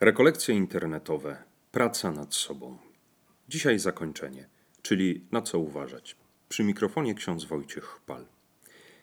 [0.00, 1.36] Rekolekcje internetowe,
[1.72, 2.78] praca nad sobą.
[3.48, 4.48] Dzisiaj zakończenie,
[4.82, 6.16] czyli na co uważać.
[6.48, 8.26] Przy mikrofonie ksiądz Wojciech Chpal.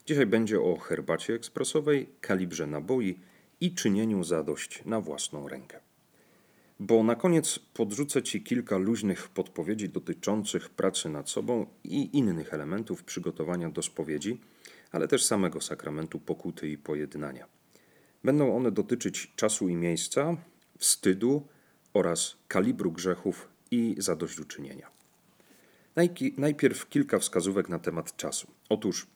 [0.05, 3.20] Dzisiaj będzie o herbacie ekspresowej, kalibrze naboi
[3.62, 5.79] i czynieniu zadość na własną rękę.
[6.80, 13.04] Bo na koniec podrzucę Ci kilka luźnych podpowiedzi dotyczących pracy nad sobą i innych elementów
[13.04, 14.41] przygotowania do spowiedzi,
[14.91, 17.48] ale też samego sakramentu pokuty i pojednania.
[18.23, 20.38] Będą one dotyczyć czasu i miejsca,
[20.78, 21.48] wstydu
[21.94, 24.90] oraz kalibru grzechów i zadośćuczynienia.
[26.38, 28.48] Najpierw kilka wskazówek na temat czasu.
[28.70, 29.08] Otóż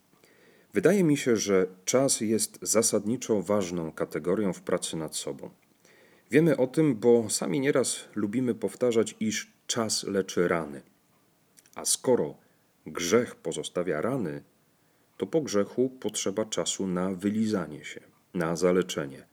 [0.74, 5.50] wydaje mi się, że czas jest zasadniczo ważną kategorią w pracy nad sobą.
[6.32, 10.82] Wiemy o tym, bo sami nieraz lubimy powtarzać, iż czas leczy rany.
[11.76, 12.36] A skoro
[12.86, 14.44] grzech pozostawia rany,
[15.18, 18.02] to po grzechu potrzeba czasu na wylizanie się,
[18.34, 19.29] na zaleczenie,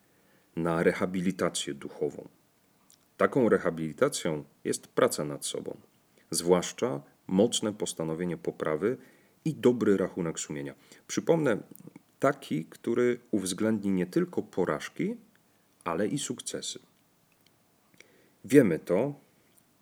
[0.56, 2.28] na rehabilitację duchową.
[3.16, 5.76] Taką rehabilitacją jest praca nad sobą,
[6.30, 8.96] zwłaszcza mocne postanowienie poprawy
[9.44, 10.74] i dobry rachunek sumienia.
[11.06, 11.58] Przypomnę,
[12.18, 15.16] taki, który uwzględni nie tylko porażki,
[15.84, 16.78] ale i sukcesy.
[18.44, 19.20] Wiemy to,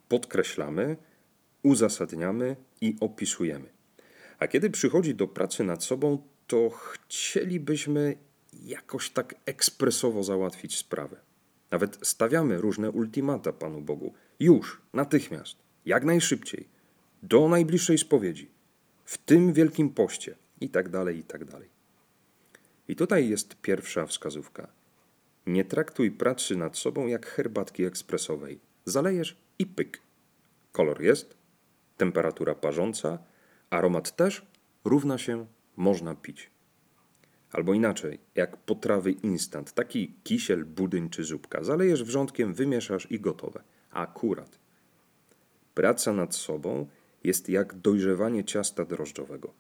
[0.09, 0.97] podkreślamy,
[1.63, 3.69] uzasadniamy i opisujemy.
[4.39, 8.17] A kiedy przychodzi do pracy nad sobą, to chcielibyśmy
[8.65, 11.17] jakoś tak ekspresowo załatwić sprawę.
[11.71, 14.15] Nawet stawiamy różne ultimata Panu Bogu.
[14.41, 16.69] Już, natychmiast, jak najszybciej,
[17.23, 18.51] do najbliższej spowiedzi,
[19.05, 21.69] w tym wielkim poście i tak dalej, i tak dalej.
[22.89, 24.69] I tutaj jest pierwsza wskazówka.
[25.47, 28.61] Nie traktuj pracy nad sobą jak herbatki ekspresowej.
[28.85, 30.01] Zalejesz i pyk.
[30.73, 31.37] Kolor jest,
[31.97, 33.19] temperatura parząca,
[33.71, 34.47] aromat też
[34.85, 36.54] równa się można pić.
[37.55, 41.65] Albo inaczej, jak potrawy instant, taki kisiel, budyń czy zupka.
[41.65, 43.63] Zalejesz wrzątkiem, wymieszasz i gotowe.
[43.91, 44.59] Akurat.
[45.75, 46.87] Praca nad sobą
[47.25, 49.55] jest jak dojrzewanie ciasta drożdżowego.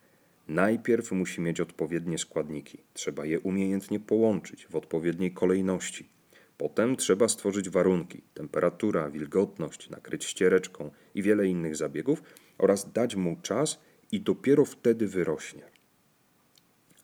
[0.48, 2.78] Najpierw musi mieć odpowiednie składniki.
[2.94, 6.09] Trzeba je umiejętnie połączyć w odpowiedniej kolejności.
[6.59, 12.22] Potem trzeba stworzyć warunki, temperatura, wilgotność, nakryć ściereczką i wiele innych zabiegów
[12.59, 13.81] oraz dać mu czas
[14.12, 15.73] i dopiero wtedy wyrośnie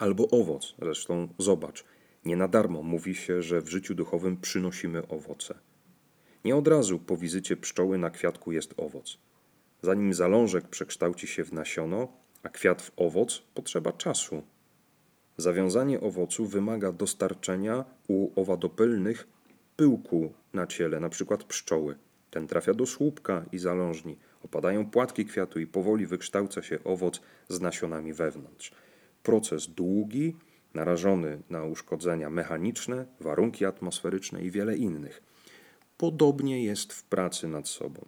[0.01, 0.75] albo owoc.
[0.79, 1.85] Zresztą zobacz,
[2.25, 5.55] nie na darmo mówi się, że w życiu duchowym przynosimy owoce.
[6.45, 9.19] Nie od razu po wizycie pszczoły na kwiatku jest owoc.
[9.83, 12.09] Zanim zalążek przekształci się w nasiono,
[12.43, 14.43] a kwiat w owoc, potrzeba czasu.
[15.37, 19.29] Zawiązanie owocu wymaga dostarczenia u owadopylnych
[19.77, 21.39] pyłku na ciele, np.
[21.49, 21.99] pszczoły.
[22.31, 24.17] Ten trafia do słupka i zalążni.
[24.45, 28.73] Opadają płatki kwiatu i powoli wykształca się owoc z nasionami wewnątrz.
[29.23, 30.37] Proces długi,
[30.75, 35.23] narażony na uszkodzenia mechaniczne, warunki atmosferyczne i wiele innych.
[35.99, 38.07] Podobnie jest w pracy nad sobą.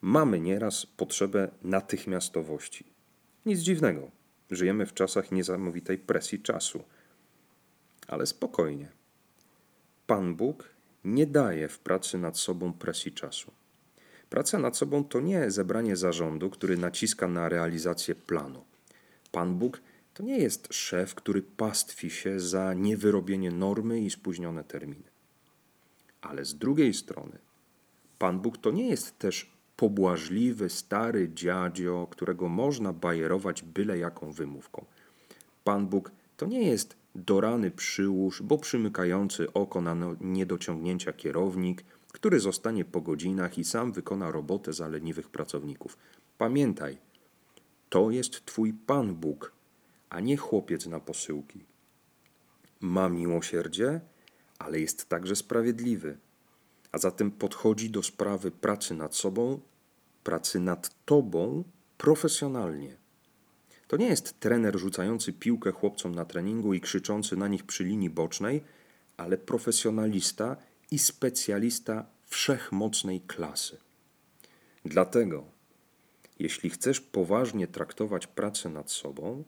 [0.00, 2.84] Mamy nieraz potrzebę natychmiastowości.
[3.46, 4.10] Nic dziwnego,
[4.50, 6.84] żyjemy w czasach niesamowitej presji czasu.
[8.08, 8.88] Ale spokojnie.
[10.06, 10.68] Pan Bóg
[11.04, 13.52] nie daje w pracy nad sobą presji czasu.
[14.30, 18.64] Praca nad sobą to nie zebranie zarządu, który naciska na realizację planu.
[19.32, 19.80] Pan Bóg
[20.14, 25.10] to nie jest szef, który pastwi się za niewyrobienie normy i spóźnione terminy.
[26.20, 27.38] Ale z drugiej strony,
[28.18, 34.84] Pan Bóg to nie jest też pobłażliwy, stary dziadzio, którego można bajerować byle jaką wymówką.
[35.64, 42.40] Pan Bóg to nie jest dorany przyłóż, bo przymykający oko na no, niedociągnięcia kierownik, który
[42.40, 45.96] zostanie po godzinach i sam wykona robotę za leniwych pracowników.
[46.38, 46.98] Pamiętaj,
[47.88, 49.52] to jest Twój Pan Bóg,
[50.14, 51.64] a nie chłopiec na posyłki.
[52.80, 54.00] Ma miłosierdzie,
[54.58, 56.18] ale jest także sprawiedliwy,
[56.92, 59.60] a zatem podchodzi do sprawy pracy nad sobą,
[60.24, 61.64] pracy nad tobą
[61.98, 62.96] profesjonalnie.
[63.88, 68.10] To nie jest trener rzucający piłkę chłopcom na treningu i krzyczący na nich przy linii
[68.10, 68.64] bocznej,
[69.16, 70.56] ale profesjonalista
[70.90, 73.78] i specjalista wszechmocnej klasy.
[74.84, 75.44] Dlatego,
[76.38, 79.44] jeśli chcesz poważnie traktować pracę nad sobą,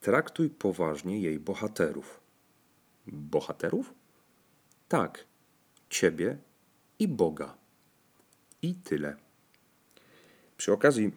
[0.00, 2.20] Traktuj poważnie jej bohaterów.
[3.06, 3.94] Bohaterów?
[4.88, 5.24] Tak,
[5.90, 6.38] ciebie
[6.98, 7.54] i Boga.
[8.62, 9.16] I tyle.
[10.56, 11.12] Przy okazji,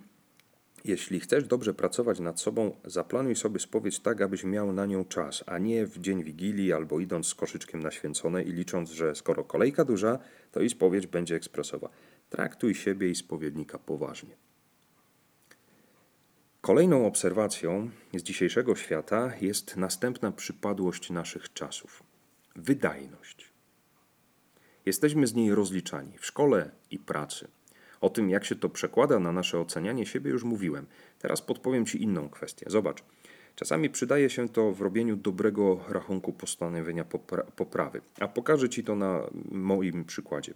[0.85, 5.43] jeśli chcesz dobrze pracować nad sobą, zaplanuj sobie spowiedź tak, abyś miał na nią czas,
[5.47, 9.43] a nie w dzień Wigilii albo idąc z koszyczkiem na święcone i licząc, że skoro
[9.43, 10.19] kolejka duża,
[10.51, 11.89] to i spowiedź będzie ekspresowa.
[12.29, 14.42] Traktuj siebie i spowiednika poważnie.
[16.65, 22.03] Kolejną obserwacją z dzisiejszego świata jest następna przypadłość naszych czasów
[22.55, 23.51] wydajność.
[24.85, 27.47] Jesteśmy z niej rozliczani w szkole i pracy.
[28.01, 30.85] O tym, jak się to przekłada na nasze ocenianie siebie, już mówiłem.
[31.19, 32.65] Teraz podpowiem Ci inną kwestię.
[32.69, 33.03] Zobacz.
[33.55, 38.01] Czasami przydaje się to w robieniu dobrego rachunku postanowienia popra poprawy.
[38.19, 39.21] A pokażę Ci to na
[39.51, 40.53] moim przykładzie.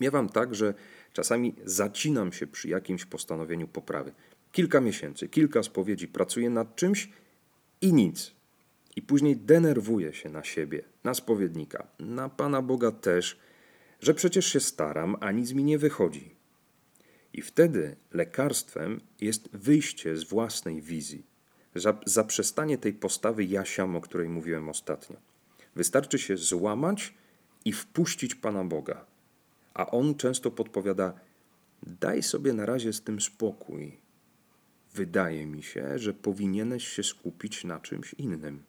[0.00, 0.74] Miewam tak, że
[1.12, 4.12] czasami zacinam się przy jakimś postanowieniu poprawy.
[4.52, 7.10] Kilka miesięcy, kilka spowiedzi pracuję nad czymś
[7.80, 8.34] i nic.
[8.96, 13.38] I później denerwuję się na siebie, na spowiednika, na Pana Boga też,
[14.00, 16.34] że przecież się staram, a nic mi nie wychodzi.
[17.32, 21.26] I wtedy lekarstwem jest wyjście z własnej wizji,
[22.06, 25.16] zaprzestanie tej postawy jasiam, o której mówiłem ostatnio.
[25.76, 27.14] Wystarczy się złamać
[27.64, 29.04] i wpuścić Pana Boga.
[29.74, 31.12] A On często podpowiada:
[31.82, 33.98] Daj sobie na razie z tym spokój.
[34.94, 38.62] Wydaje mi się, że powinieneś się skupić na czymś innym.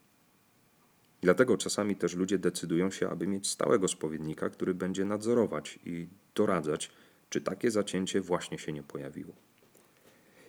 [1.21, 6.92] Dlatego czasami też ludzie decydują się, aby mieć stałego spowiednika, który będzie nadzorować i doradzać,
[7.30, 9.33] czy takie zacięcie właśnie się nie pojawiło.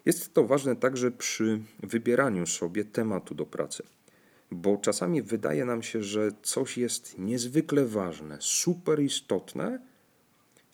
[0.05, 3.83] Jest to ważne także przy wybieraniu sobie tematu do pracy,
[4.51, 9.81] bo czasami wydaje nam się, że coś jest niezwykle ważne, super istotne,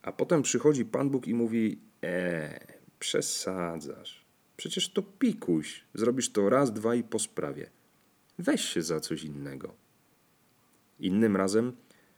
[0.02, 2.60] a potem przychodzi Pan Bóg i mówi: Eee,
[2.98, 4.25] przesadzasz.
[4.56, 5.84] Przecież to pikuś.
[5.94, 7.70] Zrobisz to raz, dwa i po sprawie.
[8.38, 9.74] Weź się za coś innego.
[11.00, 11.72] Innym razem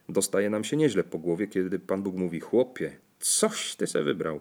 [0.09, 4.41] dostaje nam się nieźle po głowie, kiedy Pan Bóg mówi: Chłopie, coś ty se wybrał.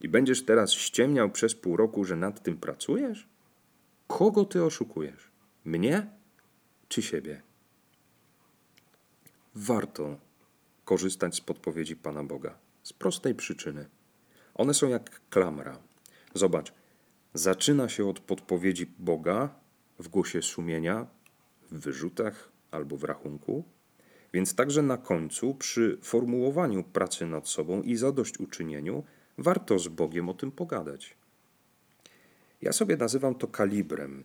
[0.00, 3.28] I będziesz teraz ściemniał przez pół roku, że nad tym pracujesz?
[4.06, 5.30] Kogo ty oszukujesz?
[5.64, 6.06] Mnie
[6.88, 7.42] czy siebie?
[9.54, 10.18] Warto
[10.84, 12.58] korzystać z podpowiedzi Pana Boga.
[12.82, 13.88] Z prostej przyczyny.
[14.54, 15.78] One są jak klamra.
[16.34, 16.72] Zobacz,
[17.38, 19.54] zaczyna się od podpowiedzi Boga
[19.98, 21.06] w głosie sumienia,
[21.70, 23.64] w wyrzutach albo w rachunku,
[24.32, 29.04] więc także na końcu, przy formułowaniu pracy nad sobą i zadośćuczynieniu,
[29.38, 31.16] warto z Bogiem o tym pogadać.
[32.62, 34.24] Ja sobie nazywam to kalibrem.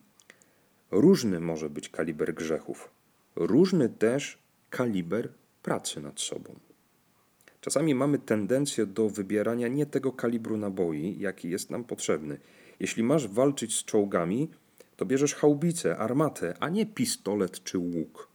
[0.91, 2.89] Różny może być kaliber grzechów,
[3.35, 4.37] różny też
[4.69, 5.29] kaliber
[5.63, 6.59] pracy nad sobą.
[7.61, 12.37] Czasami mamy tendencję do wybierania nie tego kalibru naboi, jaki jest nam potrzebny.
[12.79, 14.49] Jeśli masz walczyć z czołgami,
[14.95, 18.29] to bierzesz chaubicę, armatę, a nie pistolet czy łuk.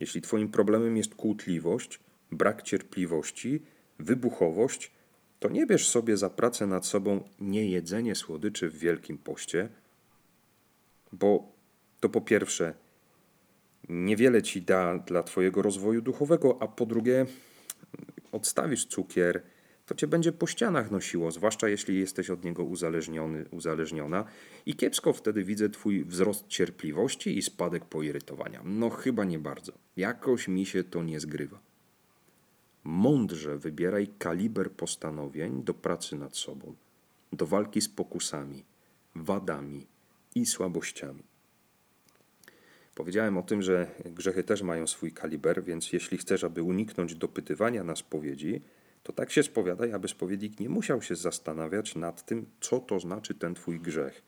[0.00, 2.00] Jeśli Twoim problemem jest kłótliwość,
[2.32, 3.62] brak cierpliwości,
[3.98, 4.92] wybuchowość,
[5.40, 9.68] to nie bierz sobie za pracę nad sobą niejedzenie słodyczy w Wielkim Poście,
[11.12, 11.52] bo
[12.00, 12.74] to po pierwsze
[13.88, 17.26] niewiele ci da dla Twojego rozwoju duchowego, a po drugie
[18.32, 19.42] odstawisz cukier,
[19.88, 24.24] to cię będzie po ścianach nosiło, zwłaszcza jeśli jesteś od niego uzależniony, uzależniona.
[24.66, 28.62] I kiepsko wtedy widzę twój wzrost cierpliwości i spadek poirytowania.
[28.64, 29.72] No chyba nie bardzo.
[29.96, 31.58] Jakoś mi się to nie zgrywa.
[32.84, 36.74] Mądrze wybieraj kaliber postanowień do pracy nad sobą,
[37.32, 38.64] do walki z pokusami,
[39.14, 39.86] wadami
[40.34, 41.22] i słabościami.
[42.94, 47.84] Powiedziałem o tym, że grzechy też mają swój kaliber, więc jeśli chcesz, aby uniknąć dopytywania
[47.84, 48.60] na spowiedzi,
[49.02, 53.34] to tak się spowiadaj, aby spowiednik nie musiał się zastanawiać nad tym, co to znaczy
[53.34, 54.22] ten twój grzech.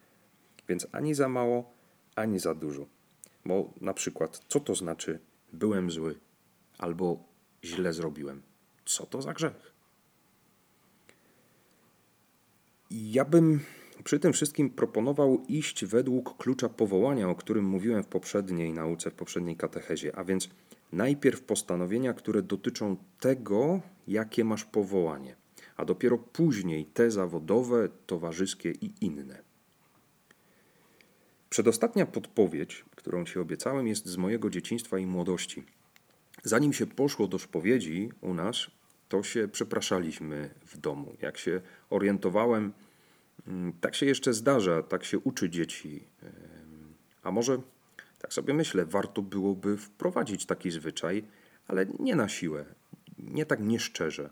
[0.69, 1.73] Więc ani za mało,
[2.17, 2.87] ani za dużo.
[3.45, 5.19] Bo na przykład, co to znaczy
[5.53, 6.19] byłem zły
[6.79, 7.25] albo
[7.65, 8.43] źle zrobiłem?
[8.85, 9.75] Co to za grzech?
[12.91, 13.61] Ja bym
[14.05, 19.15] przy tym wszystkim proponował iść według klucza powołania, o którym mówiłem w poprzedniej nauce, w
[19.15, 20.49] poprzedniej katechezie, a więc
[20.93, 23.81] najpierw postanowienia, które dotyczą tego,
[24.11, 25.37] jakie masz powołanie,
[25.77, 29.43] a dopiero później te zawodowe, towarzyskie i inne.
[31.51, 35.65] Przedostatnia podpowiedź, którą Ci obiecałem, jest z mojego dzieciństwa i młodości.
[36.43, 38.67] Zanim się poszło do spowiedzi u nas,
[39.09, 41.17] to się przepraszaliśmy w domu.
[41.23, 42.73] Jak się orientowałem,
[43.47, 46.05] mm, tak się jeszcze zdarza, tak się uczy dzieci.
[47.23, 47.61] A może,
[48.19, 51.25] tak sobie myślę, warto byłoby wprowadzić taki zwyczaj,
[51.69, 52.65] ale nie na siłę,
[53.23, 54.31] nie tak nieszczerze.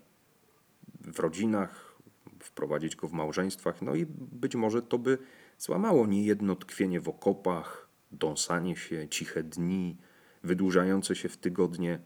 [1.01, 1.97] W rodzinach,
[2.41, 5.19] wprowadzić go w małżeństwach, no i być może to by
[5.59, 9.97] złamało niejedno tkwienie w okopach, dąsanie się, ciche dni,
[10.43, 11.99] wydłużające się w tygodnie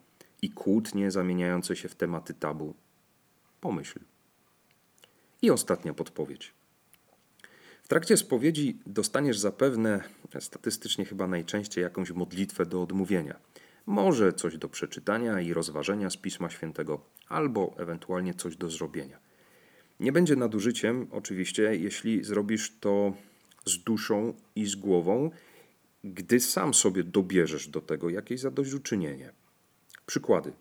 [0.42, 2.74] i kłótnie zamieniające się w tematy tabu.
[3.60, 4.00] Pomyśl.
[5.42, 6.54] I ostatnia podpowiedź.
[7.82, 10.04] W trakcie spowiedzi dostaniesz zapewne,
[10.40, 13.38] statystycznie chyba najczęściej, jakąś modlitwę do odmówienia.
[13.86, 19.18] Może coś do przeczytania i rozważenia z Pisma Świętego, albo ewentualnie coś do zrobienia.
[20.00, 23.12] Nie będzie nadużyciem, oczywiście, jeśli zrobisz to
[23.64, 25.30] z duszą i z głową,
[26.04, 29.32] gdy sam sobie dobierzesz do tego jakieś zadośćuczynienie.
[30.06, 30.52] Przykłady.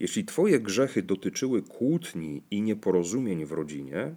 [0.00, 4.14] Jeśli Twoje grzechy dotyczyły kłótni i nieporozumień w rodzinie,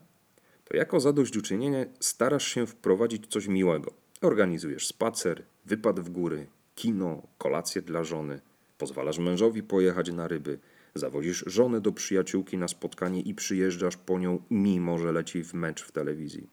[0.65, 3.93] to jako zadośćuczynienie starasz się wprowadzić coś miłego.
[4.21, 8.41] Organizujesz spacer, wypad w góry, kino, kolację dla żony,
[8.77, 10.59] pozwalasz mężowi pojechać na ryby,
[10.95, 15.83] zawozisz żonę do przyjaciółki na spotkanie i przyjeżdżasz po nią, mimo że leci w mecz
[15.83, 16.49] w telewizji.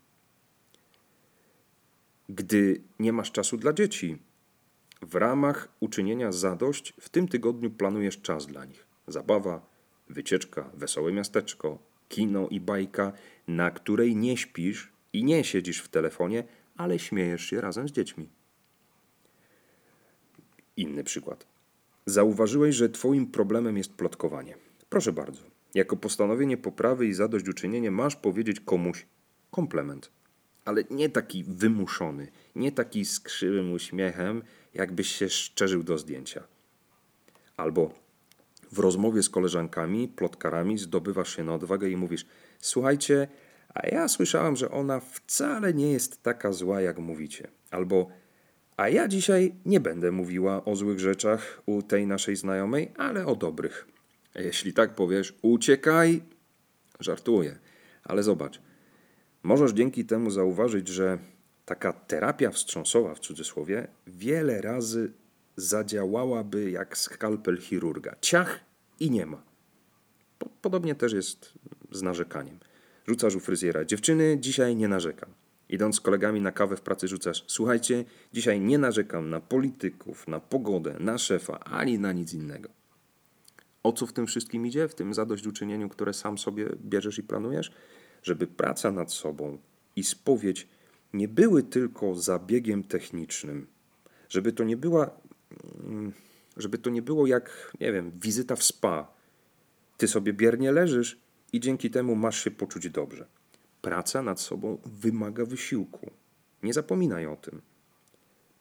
[2.29, 4.19] Gdy nie masz czasu dla dzieci,
[5.03, 8.87] w ramach uczynienia zadość w tym tygodniu planujesz czas dla nich.
[9.07, 9.67] Zabawa,
[10.09, 13.12] wycieczka, wesołe miasteczko, kino i bajka,
[13.49, 16.45] na której nie śpisz i nie siedzisz w telefonie,
[16.77, 18.29] ale śmiejesz się razem z dziećmi.
[20.77, 21.47] Inny przykład.
[22.07, 24.57] Zauważyłeś, że Twoim problemem jest plotkowanie.
[24.89, 25.41] Proszę bardzo.
[25.75, 29.07] Jako postanowienie poprawy i zadośćuczynienie masz powiedzieć komuś
[29.50, 30.11] komplement.
[30.65, 34.43] Ale nie taki wymuszony, nie taki z krzywym uśmiechem,
[34.75, 36.43] jakbyś się szczerzył do zdjęcia.
[37.57, 37.95] Albo
[38.73, 42.27] w rozmowie z koleżankami, plotkarami zdobywasz się na odwagę i mówisz:
[42.59, 43.29] Słuchajcie,
[43.75, 47.49] a ja słyszałam, że ona wcale nie jest taka zła, jak mówicie.
[47.71, 48.09] Albo
[48.81, 53.37] a ja dzisiaj nie będę mówiła o złych rzeczach u tej naszej znajomej, ale o
[53.37, 53.87] dobrych.
[54.35, 56.23] Jeśli tak powiesz, uciekaj.
[57.01, 57.59] Żartuję,
[58.05, 58.61] ale zobacz.
[59.43, 61.19] Możesz dzięki temu zauważyć, że
[61.65, 65.13] taka terapia wstrząsowa w cudzysłowie wiele razy
[65.57, 68.17] zadziałałaby jak skalpel chirurga.
[68.21, 68.61] Ciach
[69.01, 69.43] i nie ma.
[70.63, 71.53] Podobnie też jest
[71.91, 72.59] z narzekaniem.
[73.07, 73.85] Rzucasz u fryzjera.
[73.85, 75.39] Dziewczyny, dzisiaj nie narzekam.
[75.71, 77.45] Idąc z kolegami na kawę w pracy rzucasz.
[77.47, 82.69] Słuchajcie, dzisiaj nie narzekam na polityków, na pogodę, na szefa, ani na nic innego.
[83.83, 84.89] O co w tym wszystkim idzie?
[84.89, 87.73] W tym zadośćuczynieniu, które sam sobie bierzesz i planujesz?
[88.23, 89.59] Żeby praca nad sobą
[89.97, 90.69] i spowiedź
[91.12, 93.67] nie były tylko zabiegiem technicznym.
[94.29, 95.11] Żeby to nie była,
[95.85, 96.12] mm,
[96.57, 99.12] żeby to nie było jak, nie wiem, wizyta w spa.
[99.97, 101.19] Ty sobie biernie leżysz
[101.53, 103.27] i dzięki temu masz się poczuć dobrze.
[103.83, 106.11] Praca nad sobą wymaga wysiłku.
[106.63, 107.63] Nie zapominaj o tym.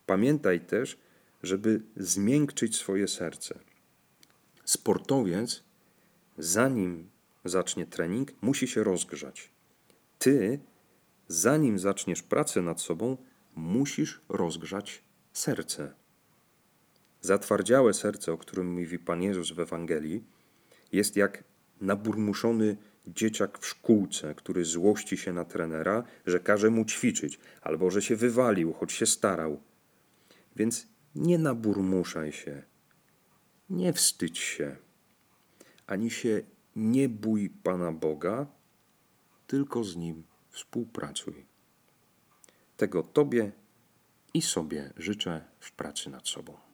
[0.06, 0.98] Pamiętaj też,
[1.42, 3.58] żeby zmiękczyć swoje serce.
[4.64, 5.62] Sportowiec,
[6.38, 7.10] zanim
[7.44, 9.50] zacznie trening, musi się rozgrzać.
[10.18, 10.60] Ty,
[11.28, 13.16] zanim zaczniesz pracę nad sobą,
[13.56, 15.94] musisz rozgrzać serce.
[17.20, 20.24] Zatwardziałe serce, o którym mówi Pan Jezus w Ewangelii,
[20.92, 21.44] jest jak
[21.80, 22.76] naburmuszony
[23.14, 28.16] dzieciak w szkółce, który złości się na trenera, że każe mu ćwiczyć, albo że się
[28.16, 29.60] wywalił, choć się starał.
[30.56, 32.62] Więc nie naburmuszaj się,
[33.70, 34.76] nie wstydź się,
[35.86, 36.42] ani się
[36.76, 38.46] nie bój Pana Boga,
[39.46, 41.46] tylko z Nim współpracuj.
[42.76, 43.52] Tego Tobie
[44.34, 46.69] i sobie życzę w pracy nad sobą.